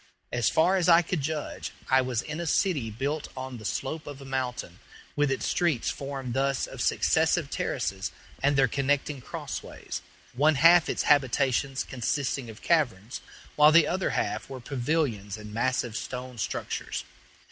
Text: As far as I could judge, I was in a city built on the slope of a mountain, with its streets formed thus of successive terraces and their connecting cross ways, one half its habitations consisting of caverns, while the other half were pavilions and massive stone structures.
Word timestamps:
As 0.31 0.49
far 0.49 0.77
as 0.77 0.89
I 0.89 1.03
could 1.03 1.21
judge, 1.21 1.73
I 1.87 2.01
was 2.01 2.23
in 2.23 2.39
a 2.39 2.47
city 2.47 2.89
built 2.89 3.27
on 3.37 3.59
the 3.59 3.65
slope 3.65 4.07
of 4.07 4.19
a 4.19 4.25
mountain, 4.25 4.79
with 5.15 5.29
its 5.29 5.45
streets 5.45 5.91
formed 5.91 6.33
thus 6.33 6.65
of 6.65 6.81
successive 6.81 7.51
terraces 7.51 8.11
and 8.41 8.55
their 8.55 8.67
connecting 8.67 9.21
cross 9.21 9.61
ways, 9.61 10.01
one 10.33 10.55
half 10.55 10.89
its 10.89 11.03
habitations 11.03 11.83
consisting 11.83 12.49
of 12.49 12.63
caverns, 12.63 13.21
while 13.55 13.71
the 13.71 13.85
other 13.85 14.09
half 14.17 14.49
were 14.49 14.59
pavilions 14.59 15.37
and 15.37 15.53
massive 15.53 15.95
stone 15.95 16.39
structures. 16.39 17.03